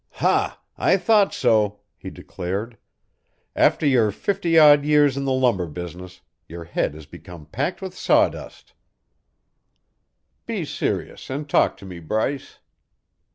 [0.13, 0.59] "Ha!
[0.79, 2.79] I thought so," he declared.
[3.55, 7.95] "After your fifty odd years in the lumber business your head has become packed with
[7.95, 8.73] sawdust"
[10.47, 12.57] "Be serious and talk to me, Bryce."